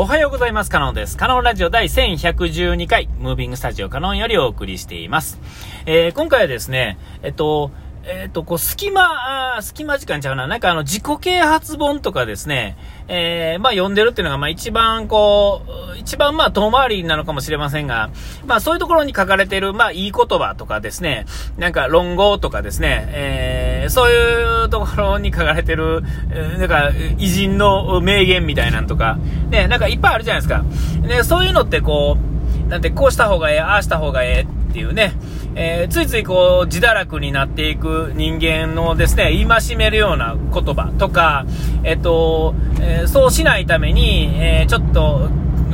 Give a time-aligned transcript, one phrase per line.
[0.00, 0.70] おはようございます。
[0.70, 1.16] カノンです。
[1.16, 5.40] カノンラジオ第1112回、ムービングスタジオカノンよりお送りしています。
[5.86, 7.72] えー、今回はですね、えっと、
[8.04, 10.46] えっ、と、こう、隙間、あ隙間時間ちゃうな。
[10.46, 12.76] なんかあの、自己啓発本とかですね、
[13.08, 15.62] えー、まあ読んでるっていうのが、まあ一番こ
[15.94, 18.10] う、一番まあ遠回りなのかもしれませんが、
[18.46, 21.26] まあそういうところに書かれてる、まあいい言葉とかですね、
[21.56, 26.02] なんか論語とかですね、えー、そういうところに書かれてる、
[26.58, 29.18] なんか偉人の名言みたいなんとか、
[29.50, 30.62] ね、なんかいっぱいあるじゃないですか。
[31.06, 32.16] ね、そういうのってこ
[32.66, 35.14] う、なんてこうした方がええ、ああした方がええっていうね、
[35.60, 41.46] えー、ついついこう、自堕落になっていく人間のですね、戒めるような言葉とか、
[41.82, 45.28] えっと、えー、そうしないために、えー、ちょっと、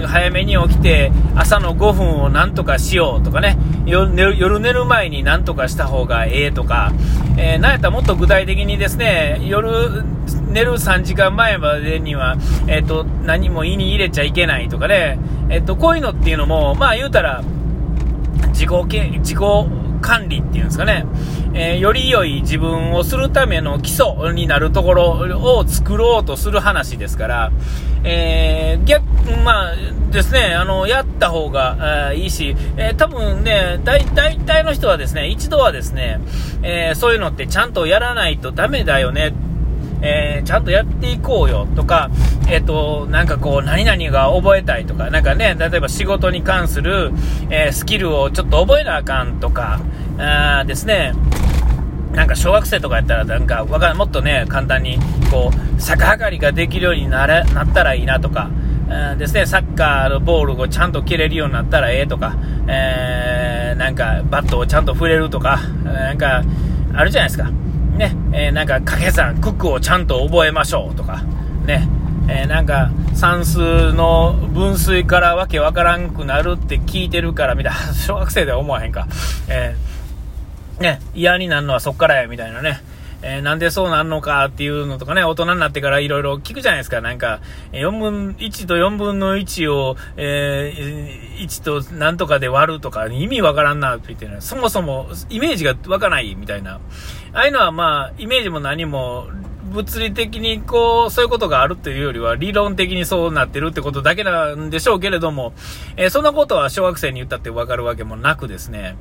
[0.06, 3.56] 早めに起きて朝の5分をなんとかしようとかね
[3.86, 4.10] 夜
[4.58, 6.92] 寝る前になんとかした方がええとか、
[7.38, 10.02] えー、なんやったらもっと具体的にですね夜
[10.48, 15.16] 寝る3時間前までには、えーと、何も胃に入れちゃいけないとかね、
[15.48, 17.42] えーとこういうのっていうのもまあ言うたら
[18.54, 19.38] 自己自己
[20.04, 21.06] 管理っていうんですかね、
[21.54, 27.52] えー、より良い自分をするための基礎になるところを作ろうとする話ですから、
[28.04, 29.02] えー、逆、
[29.42, 29.74] まあ
[30.12, 36.20] ですね、あの、やった方がいいし、えー、多分ね、大体の人はですね、一度はですね、
[36.62, 39.32] えー、そういうのってちゃんとやらないとダメだよね。
[40.02, 42.10] えー、ちゃんとやっていこうよとか、
[42.48, 47.12] えっ、と、なんかこう、何々が覚えたいとか、なんかね、例えば仕事に関する、
[47.50, 49.80] えー、スキルをちょっと覚えなあかんとか、
[50.18, 51.12] あですね、
[52.12, 54.98] なんか小学生とかやったら、なんかわかもっとね、簡単に、
[55.30, 58.50] こう、逆上がりができるようになれなったらいいなとか、
[59.18, 62.36] ですね、サッカーのボールをちゃんと蹴れるようになったらええとか、
[62.68, 66.44] えー、なんかバットをちゃんと振れるとか、なんか、
[66.94, 67.50] あるじゃないですか。
[67.96, 71.22] ね、えー、なんか掛け算、九九をちゃんと覚えましょうとか、
[71.66, 71.88] ね、
[72.28, 79.06] えー、なんか算数の分水からわけわからんくなるって聞いてるからみたいな、 小学生では思わへんか。
[79.48, 82.80] えー、ね、嫌になるのはそっからや、みたいなね。
[83.26, 87.00] えー、なんでそうなんのかっていうのとかね、大人になってからいろいろ聞くじゃないですか。
[87.00, 87.40] なんか、
[87.72, 96.80] 4分、1と4分の1を、えー、1となんとかで割るとか、意味わからんなって言ってね、そもそもイメージが湧かないみたいな。
[97.32, 99.28] ああいうのはまあ、イメージも何も、
[99.74, 105.52] 物理的にこう、そういうことがあるというよりは、理論的にそうなってるってことだけなんでしょうけれども、
[105.96, 108.96] えー、そんなことは小学生に言ったってわかるわけもなくですね、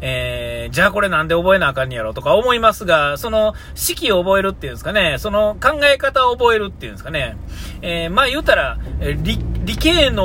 [0.00, 7.36] えー、じゃあこれなんで覚えなあかんやろとか思いますが、その式を覚えるっていうんですかね、その考え方を覚えるっていうんですかね、
[7.82, 10.24] えー、まあ言うたら、理、理系能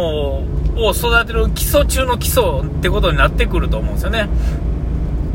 [0.75, 4.28] を育てる基礎中の基礎ってことになってくると思うんですよね。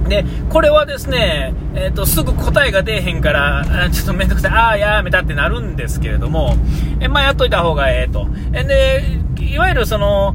[0.09, 6.57] で、これはですね、えっ、ー、と、すぐ答えが出えへんから、ちょっとめんどくさい、ああ、やめたってなるんですけれども、
[7.01, 8.27] えまあ、やっといた方がええと。
[8.53, 9.03] えで、
[9.45, 10.35] いわゆるその、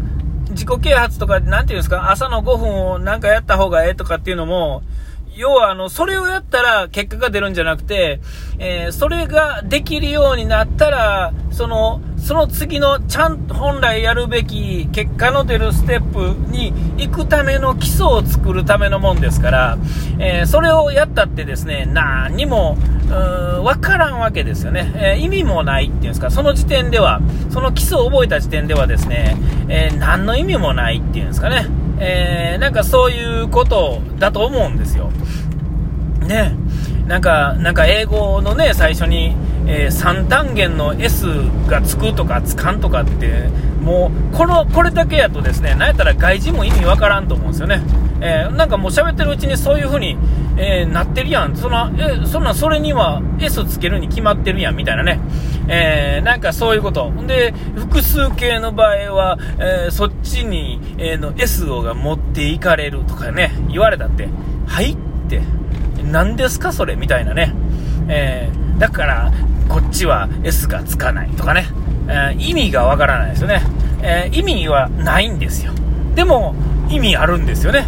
[0.51, 4.83] 自己啓発とか、なんていうんですか、朝の5分をなんかやった方がええとかっていうのも、
[5.35, 8.19] 要は、あの、それをやったら結果が出るんじゃなくて、
[8.59, 19.78] えー、それができるようになったら、その、その次のちゃんと本来やるべき結果の出るステップに行くための基礎を作るためのもんですから、
[20.19, 22.78] えー、それをやったってですね、何にも、
[23.62, 27.19] わからんわけですよね、えー、意味もないっていうんですか、その時点では、
[27.51, 29.35] その基礎を覚えた時点ではですね、
[29.67, 31.67] えー、何の意味もないっていうんですかね、
[32.00, 35.12] えなんかそういうことだと思うんですよ。
[36.25, 36.56] ね、
[37.07, 39.35] なんか、なんか英語のね、最初に、
[39.67, 41.25] えー、3単元の S
[41.67, 43.49] がつくとかつかんとかって、
[43.81, 47.81] もう、この、これだけやとですね、なんやったら外人も意味わからんと思うんですよね。
[48.21, 50.17] えー、なんかもう喋ってるうちにそういう風に、
[50.55, 51.57] えー、なってるやん。
[51.57, 55.19] その、え、そんな、それには S つけるに決まってるやん、みたいなね。
[55.67, 57.11] えー、なんかそういうこと。
[57.27, 64.29] で、複数形の場合は、えそっちに、えの S をが持っていかれるとかね、言われたって、
[64.67, 64.97] はいっ
[65.27, 65.41] て、
[66.11, 67.53] 何ですかそれみたいなね。
[68.07, 69.31] えだから、
[69.69, 71.67] こっちは S がつかないとかね、
[72.07, 73.61] えー、意味がわからないですよね、
[74.01, 75.71] えー、意味はないんですよ。
[76.15, 76.55] でも、
[76.89, 77.85] 意味あるんですよね。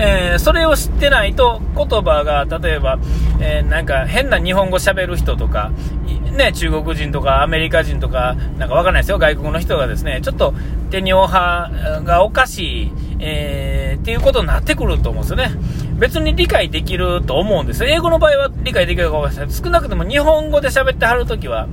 [0.00, 2.98] えー、それを知ってないと言葉が例えば、
[3.40, 5.72] えー、なんか変な日本語喋る人とか、
[6.36, 9.18] ね、中国人とかアメリカ人とかなんかわかんないですよ。
[9.18, 10.54] 外国の人がですねちょっと
[10.90, 11.70] 手にオハ
[12.04, 15.50] がおかしい、えー、っていうことになってくると思うんですよね。
[15.98, 17.84] 別に理解できると思うんです。
[17.84, 19.54] 英語の場合は理解できるかもしれない。
[19.54, 21.66] 少なくとも日本語で喋ってはるときは、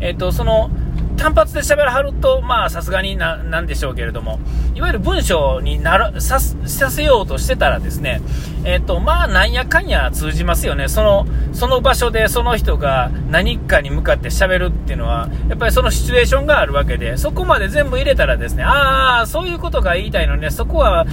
[0.00, 0.70] えっ、とその
[1.20, 4.40] 単発で喋らはると、まあ、さすがにな、なんでしょうけれども、
[4.74, 8.22] いわゆる文章になら、さ、させようとしてたらですね、
[8.64, 10.88] えっ、と、まあ、なんやかんや通じますよね。
[10.88, 21.04] その、その場所でその人が何かに向かって喋るっていうのは、やっぱりそのシチュエーションがあるわけで、そこまで全部入れたらですね、ああ、そういうことが言いたいのね、そこは、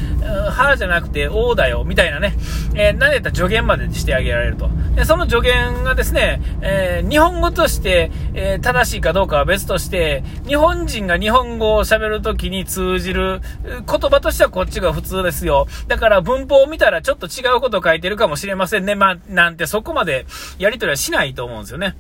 [0.50, 2.38] はじゃなくて、おだよ、みたいなね、
[2.76, 4.70] えー、何やった助言までしてあげられると。
[4.96, 15.66] で、その助言がですね、えー、日本語として、えー、正しいかどうかは別としてて、日本人が日本語を喋るときに通じる言葉としてはこっちが普通ですよ。
[15.88, 18.94] だから文法を見たらちょっと違うこと書いてるかもしれませんね。
[18.94, 20.28] ま、なんてそこまで
[20.60, 21.98] やりとりはしないと思うんですよね。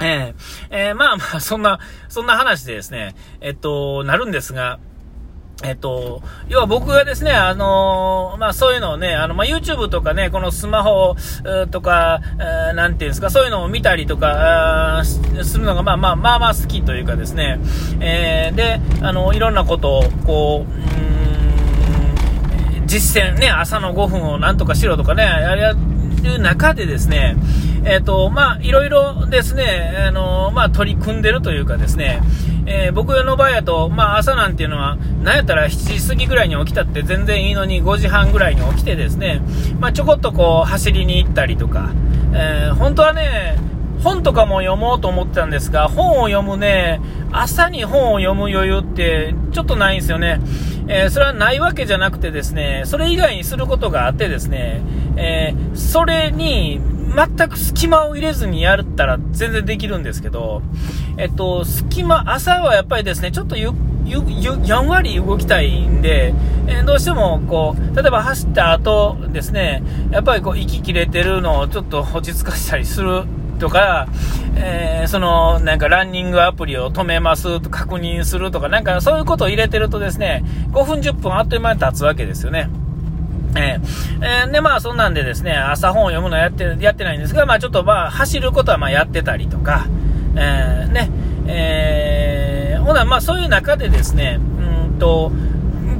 [0.00, 0.34] えー、
[0.70, 1.78] えー、まあまあ、そんな、
[2.08, 4.78] そんな話でですね、えっと、なるんですが、
[5.64, 11.14] えっと、要は僕がですね、あのー、まあそういうのをね、あの、まあ YouTube とかね、このスマホ
[11.70, 17.60] とか、えー、なんていうんですか、そういうのを見たりとか、するのがまあまあまあまあ好きというかですね、
[18.00, 20.72] えー、で、あの、いろんなことを、こう、
[22.80, 25.76] うん、実践ね、朝の5分をなんとかしろとかね、やる
[26.40, 27.36] 中でですね、
[27.84, 32.20] えっ、ー、と、まあ、いろいろですね、あのまあ、取り組んでるというかですね、
[32.66, 39.42] えー、僕の場合だと、まあ、朝なんていうのは、なんやったら7時過ぎぐらいに起きたって全然いいのに5時半ぐらいに起きてですね、
[39.80, 41.90] まあ、ちょこっとこう、走りに行ったりとか、
[42.34, 43.56] えー、本当はね、
[44.02, 47.00] 本とかも読もうと思ってたんですが、本を読むね、
[47.30, 50.40] 朝に本を読む余裕ってちょっとないんですよね。
[50.88, 54.82] えー、それはないわけじゃなくてですね、それ以外にすることがあってですね、
[55.16, 56.80] えー、それに
[57.14, 60.62] 全く隙間を入れずにやったら全然できるんですけど、
[61.18, 63.70] えっと、隙間、朝はやっぱりですね、ちょっとゆ、
[64.04, 66.34] ゆ、ゆ、やんわり動きたいんで、
[66.66, 73.24] えー、どうしても、こう、例えば走った後ですね、やっぱりこう、息切れてるのをちょっと 落ち着かせたりする
[73.58, 74.08] とか、
[74.56, 82.70] えー、その、なんかランニングアプリを止めますと確認するとか、なんかそういうことを入れてるとですね、5分10分あっという間に経つわけですよね。
[83.56, 89.86] えー、えー、で、まあ、そんなんでですね、朝本を読むのやって、やってないんですが、まあ、ちょっとまあ、走ることはまあ、やってたりとか、
[90.36, 91.10] えー、ね、
[91.46, 95.32] えー、ほな、まあ、そういう中でですね、うんと、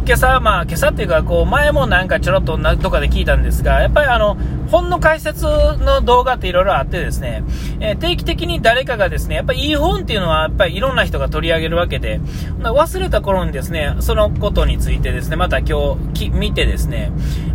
[0.05, 4.37] 今朝、まあ、今朝っていうか、こう、前もなんかちょろっとどっかで聞いたんですが、やっぱりあの、
[4.69, 7.45] 本の解説の動画っていろいろあってですね、
[7.79, 12.21] えー、定期的に誰かがですね、やっぱりいい本っていうのは、やっぱりいろんな人が取り上げるわけで、
[12.59, 17.13] 忘れた頃にですね、そのことについてですね、また今日き、見てですね、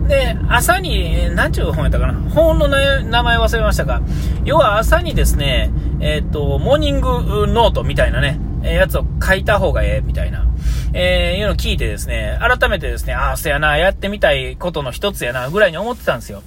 [0.07, 4.01] で、朝に、何ちゅう本やったかな本の名前忘れましたが、
[4.45, 5.69] 要は朝にですね、
[6.00, 7.09] えっ、ー、と、モーニング
[7.47, 10.45] ノートみたいなね、えやつを書いた方がええ、みたいな。
[10.94, 16.44] えー、いうのを聞いてですね、改めてですね、ああ、そやな、やってみたいことの一つやな、ぐらいに思ってたんですよ。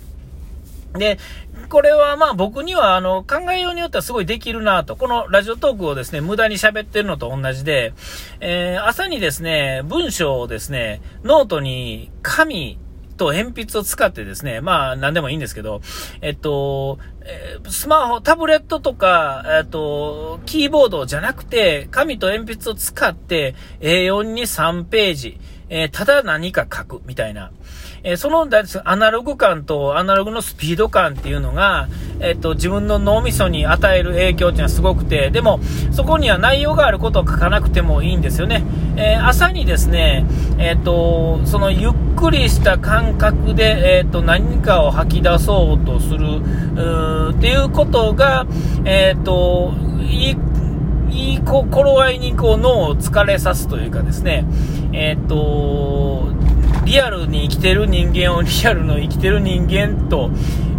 [0.95, 1.19] で、
[1.69, 4.97] これはまあ僕にはあの考えようによってはすごいできるなと。
[4.97, 7.95] このラジオトークをですね、無駄に喋ってるのと同じで、
[8.41, 12.80] えー、朝にですね、文章をですね、ノートに紙、
[13.20, 15.82] と鉛筆を使ってですね、まあ何でもいいんですけど、
[16.22, 16.99] えっと、
[17.69, 25.38] スマホ、タブレットとか、えっと、キーボードじゃなくて、紙と鉛筆を使って A4 に3ページ、
[25.69, 27.52] えー、ただ何か書くみたいな。
[28.02, 28.49] えー、その
[28.85, 31.88] アナログ感とアナログのスピード感っていうのが、
[32.20, 35.61] えっ、と、自分の脳みそに与える影響っていうのはすごくて、でも、
[35.93, 38.64] そこには内容があることを書かなくてもいいんですよね。
[38.97, 40.26] えー、朝にですね、
[40.58, 48.46] えっ、と、そのゆっくりした感覚で、えっ、と、何かを吐き出そうとする、うーっていうことが、
[48.85, 50.37] えっ、と、いい
[51.12, 54.44] いい頃合いにこう脳を疲れさすというかですね、
[54.93, 56.29] えっ、と、
[56.84, 60.31] リアルに生きてる人間をリアルの生きてる人間と、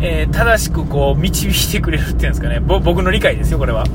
[0.02, 3.86] えー、正しくこう導いてくれるっていうんですかね、僕の理解ですよ、これは。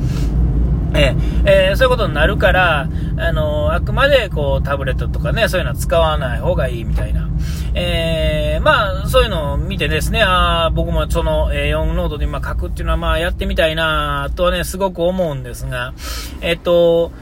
[0.95, 7.29] え、えー、そういうことになるから、あのあくまでこうタブレットとかね、そういうのは使わない方がいいみたいな。
[7.75, 15.93] えー、まあ、そういうのを見てですね、あ僕もその A4 ノートで今書くっていうのはまあやってみたいなとはね、すごく思うんですが、
[16.41, 17.13] えっと、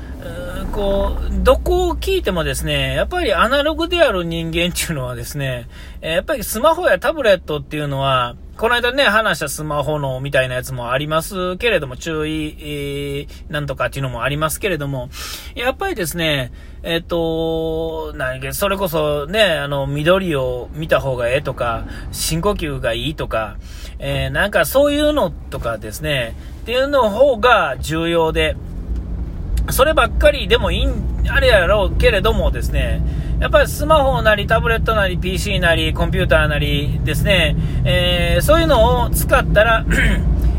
[0.73, 5.69] こう、どこを聞いてもですね、やっぱりアナログである人間っていうのはですね、
[6.01, 15.09] やっぱりスマホやタブレットっていうのは、この間ね、話したスマホのみたいなやつもありますけれども、注意、えー、なんとかっていうのもありますけれども、
[15.57, 16.53] やっぱりですね、
[16.85, 23.57] えっ、ー、と、何け、それこそね、あの、緑を見た方がええとか、深呼吸がいいとか、
[23.99, 28.57] えー、なんかそういうのとかですね、っていうの方が重要で、
[29.71, 33.03] そればっかりでもいいんあれやろうけれどもですね、
[33.41, 39.85] やっぱりスマホなりタブレットなり PC なりコンピューターなりですね、えー、そういうのを使ったら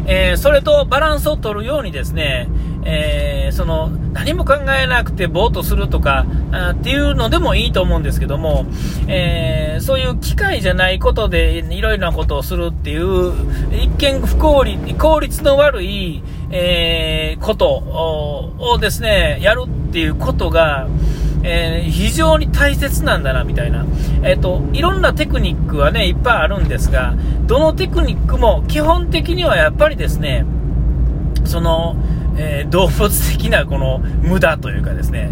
[0.08, 2.48] えー、それとバランスを取るようにですね、
[2.86, 8.66] えー、その、何も考えなくてぼーっとするとか、あっていうのでもいいと思うんですけども、
[9.08, 13.34] えー、そういう機会じゃないことでいろいろなことをするっていう、
[13.72, 16.22] 一見不効率、効率の悪い、
[16.52, 17.68] えー、こと
[18.60, 20.88] をですね、やるっていうことが、
[21.48, 23.86] えー、非常に大切なんだな、みたいな。
[24.24, 27.14] え、ー、と、いろんなテクニックはね、いっぱいあるんですが、
[27.46, 30.44] どのテクニックも基本的にはやっぱりですね、
[31.46, 31.96] その、
[32.38, 35.30] えー、動物的なこの無駄というかですね、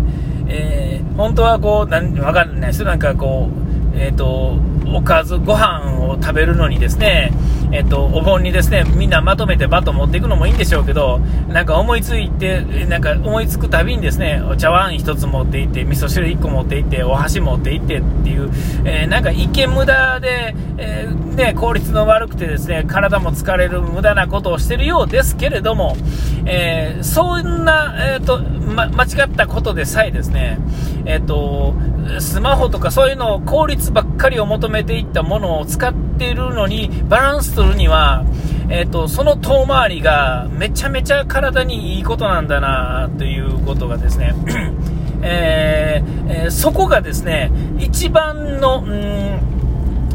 [0.47, 3.62] えー、本当はこう、なんわかんないですよ、なんかこう、
[3.95, 4.57] えっ、ー、と、
[4.93, 7.31] おかず、ご飯を食べるのにですね、
[7.71, 18.51] えっと、お盆にですね、みんなまとめてバット持っていくのもいいんでしょうけど、なんか思いついて、なんか思いつくたびにですね、お茶碗1つ持っていって、味噌汁1個持っていって、お箸持っていってっていう、
[18.85, 25.97] えー、なんか一見無駄で、えー、ね、効率の悪くてですね、体も疲れる無駄なことをしてるようですけれども、
[26.45, 30.59] え、そんな、えっ、と、ま、間違ったことでさえですね、
[31.05, 31.73] えっ、と、
[32.19, 38.25] スマホとかそういうのを効率ばっかりを求めていったものを使っているのに、バランス取るには、
[38.69, 44.33] えっ、ー、と、その遠回りがめちゃめちゃ体にいいことなんだな、ということがですね、
[45.21, 49.39] えー、えー、そこがですね、一番の、うん、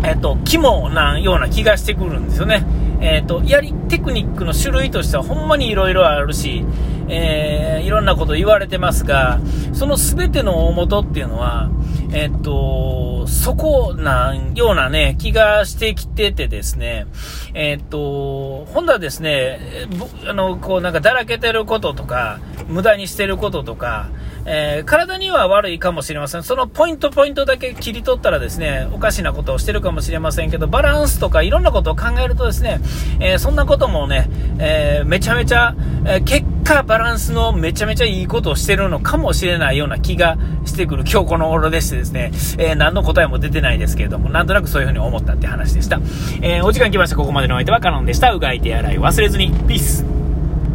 [0.04, 2.64] えっ、と、肝なような気がしてくるんですよね。
[3.00, 6.64] えっ、と、やり、テクニックの種類としてはほんまに色々あるし、
[7.08, 9.40] えー、いろんなこと言われてますが、
[9.72, 11.70] その全ての大元っていうのは、
[12.12, 17.06] えっと、そこなんようなね、気がしてきててですね、
[17.54, 19.60] えっと、今度はですね、
[20.26, 24.08] あの、こうなんかだらけてることとか、無駄にしてることとか、
[24.44, 26.42] えー、体には悪いかもしれません。
[26.42, 32.80] そのポイントポイントだけ切り取ったらですね、おかしなことをしてるかもしれませんけど、バランスとかいろんなことを考えるとですね、
[33.20, 35.74] えー、そんなこともね、えー、めちゃめちゃ、
[36.06, 45.98] え結果バランスのめちゃめちゃいいことをしてるのかもしれないような気がしてくる今日この頃でしてですね、え何の答えも出てないですけれども、なんとなくそういうふうに思ったって話でした。
[46.42, 47.16] えお時間来ました。
[47.16, 48.32] ここまでのお相手はカノンでした。
[48.32, 49.50] うがい手洗い忘れずに。
[49.66, 50.17] ピース。